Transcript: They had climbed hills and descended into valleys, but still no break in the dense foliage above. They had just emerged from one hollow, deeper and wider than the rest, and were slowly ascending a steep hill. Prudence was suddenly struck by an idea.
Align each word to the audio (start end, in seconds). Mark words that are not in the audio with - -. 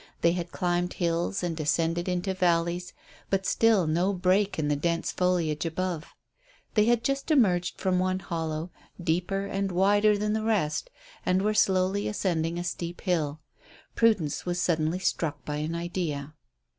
They 0.21 0.31
had 0.31 0.51
climbed 0.51 0.93
hills 0.93 1.43
and 1.43 1.55
descended 1.55 2.09
into 2.09 2.33
valleys, 2.33 2.91
but 3.29 3.45
still 3.45 3.85
no 3.85 4.13
break 4.13 4.57
in 4.57 4.67
the 4.67 4.75
dense 4.75 5.11
foliage 5.11 5.63
above. 5.63 6.15
They 6.73 6.85
had 6.85 7.03
just 7.03 7.29
emerged 7.29 7.77
from 7.79 7.99
one 7.99 8.17
hollow, 8.17 8.71
deeper 8.99 9.45
and 9.45 9.71
wider 9.71 10.17
than 10.17 10.33
the 10.33 10.41
rest, 10.41 10.89
and 11.23 11.43
were 11.43 11.53
slowly 11.53 12.07
ascending 12.07 12.57
a 12.57 12.63
steep 12.63 13.01
hill. 13.01 13.41
Prudence 13.93 14.43
was 14.43 14.59
suddenly 14.59 14.97
struck 14.97 15.45
by 15.45 15.57
an 15.57 15.75
idea. 15.75 16.33